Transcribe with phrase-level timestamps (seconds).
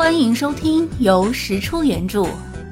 [0.00, 2.26] 欢迎收听由石出原著、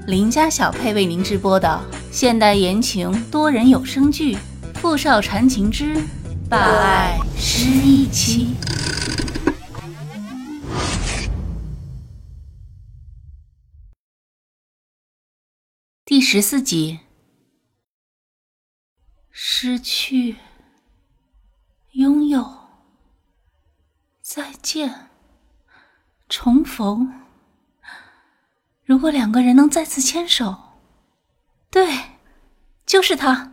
[0.06, 1.78] 林家小配为您直播的
[2.10, 4.34] 现代言情多人有声剧
[4.76, 6.02] 《富少缠情之
[6.48, 8.54] 霸爱失忆妻》
[16.06, 17.00] 第十四集。
[19.30, 20.36] 失去，
[21.92, 22.56] 拥有，
[24.22, 25.07] 再见，
[26.28, 27.12] 重逢。
[28.84, 30.56] 如果两个人能再次牵手，
[31.70, 31.86] 对，
[32.86, 33.52] 就是他。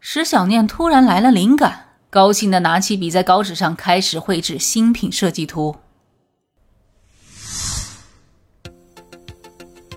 [0.00, 5.76] 石小念突然来了灵感，高兴的拿起笔，在稿纸上开始绘制新品设计图。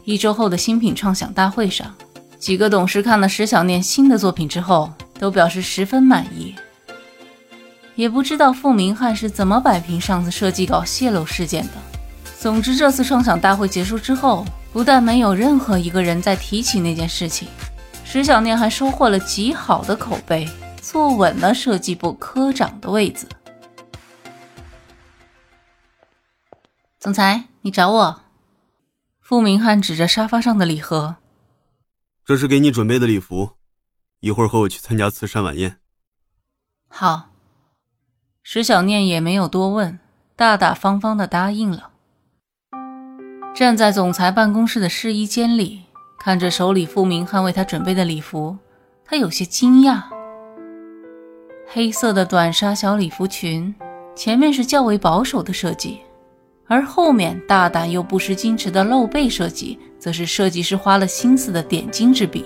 [0.04, 1.96] 一周后的新品创想大会上，
[2.38, 6.55] 几个董事看了石小念新的作品之后，都表示十分满意。
[7.95, 11.72] 也不知道傅明翰是怎么摆平上次设计稿泄露事件的。
[12.38, 17.48] 总之，这次创想大会结束之后，不但没有任何一个人再提起那件事情，
[18.04, 20.48] 石小念还收获了极好的口碑，
[20.82, 23.27] 坐稳了设计部科长的位子。
[26.99, 28.21] 总裁，你找我？
[29.21, 31.16] 傅明翰指着沙发上的礼盒
[32.26, 33.51] ：“这是给你准备的礼服，
[34.20, 35.77] 一会儿和我去参加慈善晚宴。”
[36.90, 37.35] 好。
[38.48, 39.98] 石小念也没有多问，
[40.35, 41.90] 大大方方的答应了。
[43.55, 45.82] 站在总裁办公室的试衣间里，
[46.20, 48.55] 看着手里傅明翰为他准备的礼服，
[49.04, 50.04] 他有些惊讶。
[51.66, 53.73] 黑色的短纱小礼服裙，
[54.16, 56.01] 前面是较为保守的设计，
[56.68, 62.46] 而后面大胆又不失矜持的露背设计，则是设计师花了心思的点睛之笔。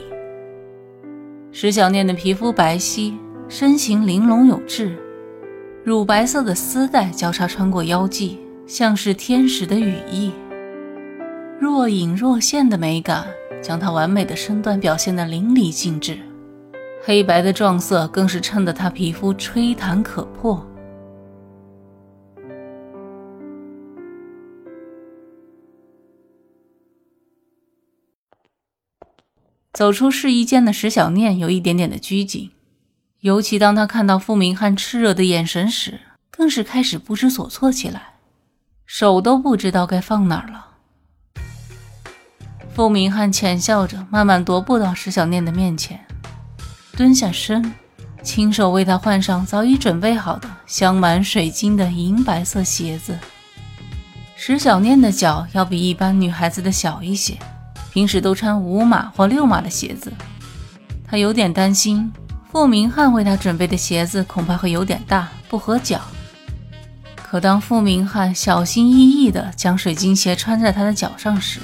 [1.51, 3.17] 石小念的皮肤白皙，
[3.49, 4.97] 身形玲珑有致，
[5.83, 10.31] 乳白色的丝带交叉穿过腰际，像是天使的羽翼。
[11.59, 13.25] 若隐若现的美感，
[13.61, 16.19] 将她完美的身段表现得淋漓尽致。
[17.01, 20.65] 黑白的撞色更是衬得她皮肤吹弹可破。
[29.71, 32.51] 走出试衣间的石小念有一点点的拘谨，
[33.21, 35.99] 尤其当他看到傅明翰炽热的眼神时，
[36.31, 38.13] 更是开始不知所措起来，
[38.85, 40.67] 手都不知道该放哪儿了。
[42.73, 45.99] 傅明翰浅笑着，慢慢踱步到石小念的面前，
[46.95, 47.73] 蹲下身，
[48.23, 53.19] 亲手为她换上早已准备好的镶满水晶的银白色鞋子。
[54.37, 57.37] 石小念的脚要比一般女孩子的小一些，
[57.91, 60.13] 平时都穿五码或六码的鞋子。
[61.05, 62.09] 她有点担心，
[62.51, 66.01] 傅明翰为她准备的鞋子恐怕会有点大，不合脚。
[67.15, 71.59] 可当傅明翰小心翼翼地将水晶鞋穿在她的脚上时，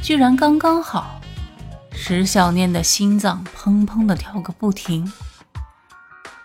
[0.00, 1.20] 居然刚刚好，
[1.92, 5.12] 石小念的心脏砰砰的跳个不停。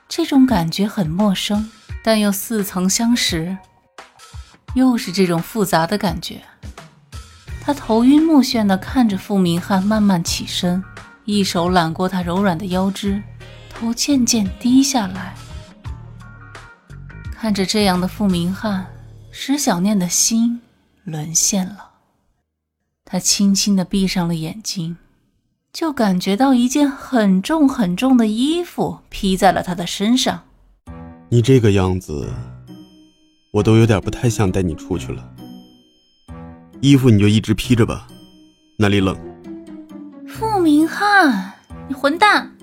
[0.10, 1.72] 这种感觉很陌生，
[2.04, 3.58] 但又似曾相识。
[4.74, 6.42] 又是这种复杂的感觉。
[7.62, 10.84] 他头晕目眩的看着傅明翰慢慢起身，
[11.24, 13.24] 一手揽过他柔软的腰肢，
[13.76, 15.36] 头渐渐低下来。
[17.34, 18.88] 看着这样的傅明翰，
[19.30, 20.62] 石小念的心
[21.04, 21.92] 沦陷了。
[23.04, 24.98] 他轻轻的闭上了眼睛，
[25.72, 30.42] 就感觉到一件很重很重的衣服披在了他的身上。
[31.30, 32.34] 你这个样子，
[33.52, 35.24] 我都有点不太想带你出去了。
[36.82, 38.08] 衣服你就一直披着吧，
[38.80, 39.16] 那里冷。
[40.28, 41.54] 傅明翰，
[41.88, 42.55] 你混蛋！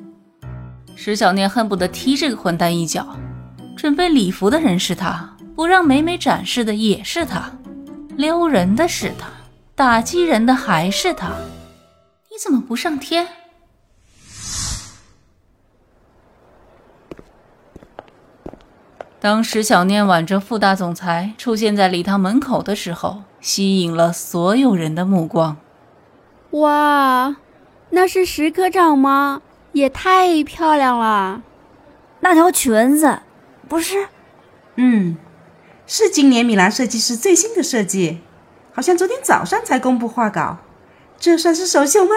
[1.05, 3.17] 石小念恨不得踢这个混蛋一脚。
[3.77, 7.51] 准备礼服的人是他，不让美美展示的也是他，
[8.17, 9.27] 撩人的是他。
[9.75, 11.33] 打击人的还是他，
[12.31, 13.27] 你怎么不上天？
[19.19, 25.57] 当石小念挽着傅大总裁出现在礼堂门口的时候，吸引了所有人的目光。
[26.51, 27.35] 哇，
[27.91, 29.43] 那是石科长吗？
[29.73, 31.43] 也太漂亮了！
[32.21, 33.21] 那条裙子，
[33.69, 34.09] 不是？
[34.77, 35.17] 嗯，
[35.87, 38.21] 是今年米兰设计师最新的设计。
[38.75, 40.59] 好像昨天早上才公布画稿，
[41.19, 42.15] 这算是首秀吗？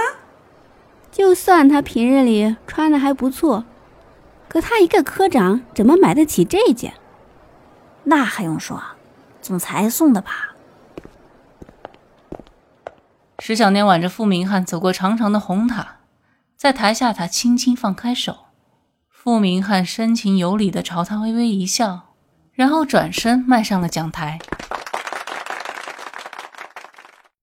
[1.11, 3.65] 就算他平日里穿的还不错，
[4.47, 6.93] 可他一个科长怎么买得起这件？
[8.03, 8.81] 那还用说，
[9.41, 10.55] 总裁送的吧？
[13.39, 15.85] 石小念挽着傅明翰走过长长的红毯，
[16.65, 18.45] 在台下，他轻轻放开手，
[19.11, 22.15] 傅明翰深情有礼的朝他微微一笑，
[22.53, 24.39] 然后转身迈上了讲台。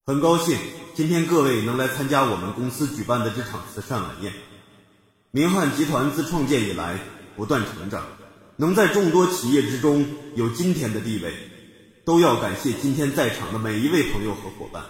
[0.05, 0.59] 很高兴
[0.93, 4.33] 今天各位能来参加我们公司举办的这场慈善晚宴。
[5.31, 6.99] 明翰集团自创建以来
[7.37, 8.03] 不断成长，
[8.57, 10.05] 能在众多企业之中
[10.35, 11.33] 有今天的地位，
[12.05, 14.83] 都要感谢今天在场的每一位朋友和伙伴。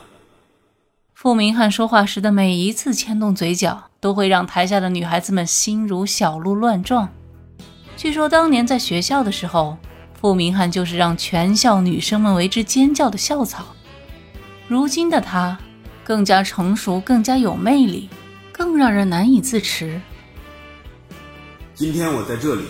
[1.22, 7.08] 傅明翰说话时的每一次牵动嘴角，都会让台下的女孩子们心如小鹿乱撞。
[7.96, 9.78] 据说当年在学校的时候，
[10.20, 13.66] 傅明翰就是让全校女生们为之尖叫的校草。
[14.66, 15.56] 如今的他，
[16.02, 18.08] 更加成熟，更加有魅力，
[18.50, 20.00] 更让人难以自持。
[21.72, 22.64] 今天我在这里，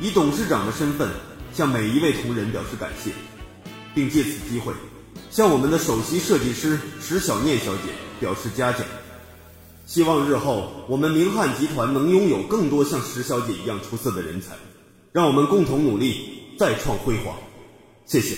[0.00, 1.10] 以董事长的身份
[1.52, 3.10] 向每一位同仁表示感谢，
[3.94, 4.72] 并借此机会
[5.30, 8.82] 向我们的首席设计师石小念小姐表示嘉奖。
[9.84, 14.54] 希望日后我们明翰集团能拥有更多像石小姐一样出色的人才，
[15.12, 17.34] 让我们共同努力，再创辉煌。
[18.04, 18.34] 谢谢。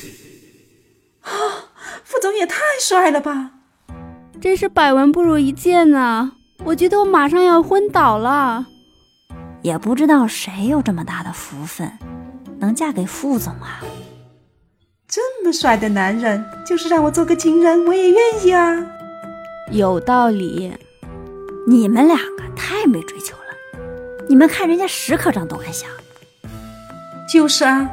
[1.23, 1.31] 啊，
[2.05, 3.52] 副总也太帅了吧！
[4.40, 6.32] 真是百闻不如一见呐！
[6.64, 8.67] 我觉得我马上要昏倒了。
[9.62, 11.90] 也不知道谁有这么大的福分，
[12.58, 13.82] 能嫁给副总啊！
[15.11, 18.77] 这么帅的男人，就是让我做个情人，我也愿意啊！
[19.71, 20.71] 有道理。
[21.67, 23.81] 你们两个太没追求了，
[24.29, 25.89] 你们看人家石科长都敢想。
[27.27, 27.89] 就是啊，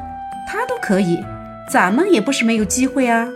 [0.45, 1.23] 他都可以，
[1.71, 3.29] 咱们也不是没有机会啊！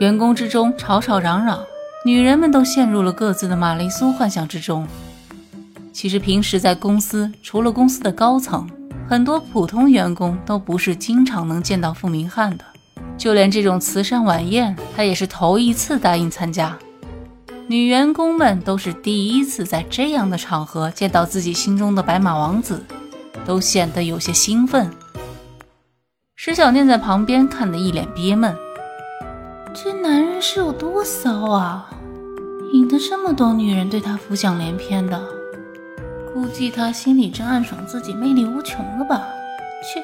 [0.00, 1.64] 员工之中吵吵嚷嚷，
[2.04, 4.88] 女人们都陷入了各自的玛丽苏幻想之中。
[5.92, 8.68] 其实平时在公司，除了公司的高层，
[9.08, 12.64] 很多普通员工都不是经常能见到傅明翰的。
[13.16, 16.76] 就连这种慈善晚宴，他也是头一次答应参加。
[17.68, 22.84] 女员工们都是第一次在这样的场合见到自己心中的白马王子，
[23.44, 24.90] 都显得有些兴奋。
[26.34, 28.54] 石小念在旁边看得一脸憋闷，
[29.72, 31.88] 这男人是有多骚啊，
[32.72, 35.35] 引得这么多女人对他浮想联翩的。
[36.46, 39.26] 估计他心里正暗爽自己魅力无穷了吧？
[39.82, 40.00] 去！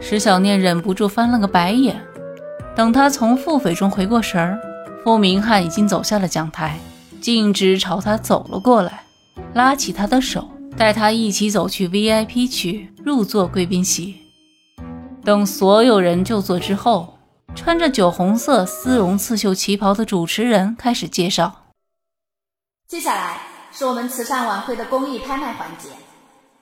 [0.00, 2.02] 石小念忍不住翻了个白眼。
[2.74, 4.58] 等他从腹诽中回过神儿，
[5.04, 6.78] 傅明翰已经走下了讲台，
[7.20, 9.02] 径直朝他走了过来，
[9.52, 10.48] 拉起他的手，
[10.78, 14.16] 带他一起走去 VIP 区入座贵宾席。
[15.22, 17.18] 等所有人就座之后，
[17.54, 21.66] 穿着酒红色丝绒刺绣旗袍的主持人开始介绍。
[22.88, 23.55] 接下来。
[23.78, 25.90] 是我们慈善晚会的公益拍卖环节，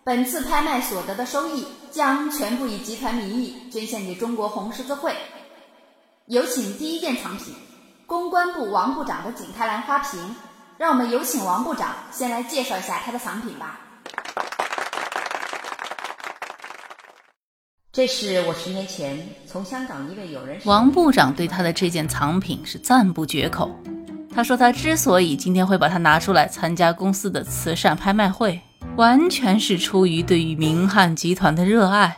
[0.02, 5.14] 本次拍卖所得的收益将全部以集团名义捐献给中国红十字会。
[6.26, 7.54] 有请第一件藏品，
[8.04, 10.34] 公关部王部长的景泰蓝花瓶。
[10.76, 13.78] 让我们有请王部长先来介绍一下他的藏品吧。
[17.92, 20.60] 这是我十年前从香港一位友人。
[20.64, 23.70] 王部长对他的这件藏品是赞不绝口。
[24.34, 28.60] 他说：“他之所以今天会把它拿出来参加公司的慈善拍卖会，
[28.96, 32.16] 完全是出于对于明翰集团的热爱。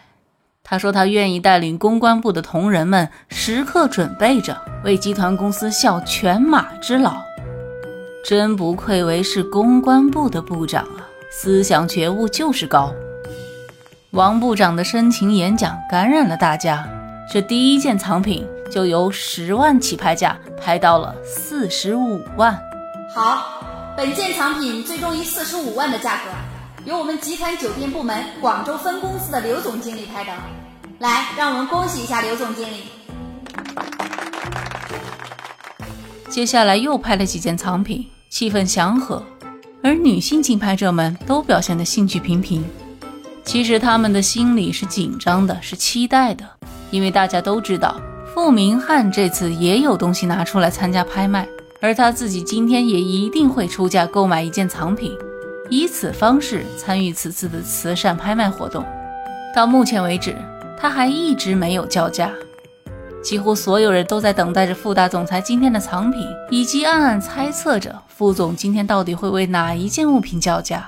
[0.64, 7.14] 他说他愿意带领公关部的同仁们，时刻准备着为集团公司效犬马之劳。
[8.24, 12.94] 真不愧为是公关部的部长啊，思想觉悟就是高。”
[14.12, 16.88] 王部长的深情演讲感染了大家。
[17.30, 18.48] 这第一件藏品。
[18.68, 20.36] 就由十万起拍价
[20.66, 22.60] 拍到了四十五万。
[23.14, 23.62] 好，
[23.96, 26.30] 本件藏品最终以四十五万的价格，
[26.84, 30.32] 由我们集团酒店部门广州分公司的刘总经理拍的。
[30.98, 32.82] 来，让我们恭喜一下刘总经理。
[36.28, 39.22] 接下来又拍了几件藏品，气氛祥和，
[39.84, 42.64] 而女性竞拍者们都表现得兴趣平平。
[43.44, 46.44] 其实他们的心里是紧张的，是期待的，
[46.90, 47.94] 因为大家都知道。
[48.36, 51.48] 傅明翰这次也有东西拿出来参加拍卖，
[51.80, 55.10] 而他自己今天也一定会出价购买一件藏品，
[55.70, 58.84] 以此方式参与此次的慈善拍卖活动。
[59.54, 60.36] 到目前为止，
[60.78, 62.30] 他还一直没有叫价，
[63.22, 70.86] 几乎所有人都在等待着傅大总裁今天的藏品，以及暗暗猜测着傅总今天到底会为哪一件物品叫价。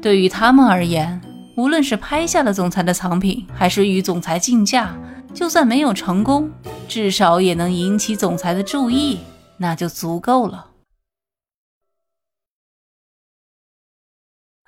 [0.00, 1.20] 对于他们而言，
[1.56, 4.96] 无论是拍下了总裁的藏品，还是与总裁竞价。
[5.34, 6.50] 就算没有成功，
[6.88, 9.20] 至少也能引起总裁的注意，
[9.56, 10.68] 那就足够了。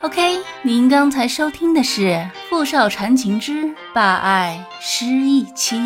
[0.01, 2.09] OK，您刚才收听的是
[2.49, 5.77] 《富少缠情之霸爱失忆妻》。